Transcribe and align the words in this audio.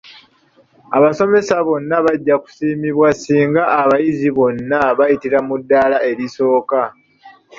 Abasomesa 0.97 1.53
bonna 1.67 1.95
bajja 2.05 2.35
kusiimibwa 2.43 3.09
singa 3.21 3.63
abayizi 3.81 4.29
bonna 4.37 4.79
bayitira 4.97 5.39
mu 5.47 5.55
ddaala 5.61 5.97
erisooka. 6.09 6.79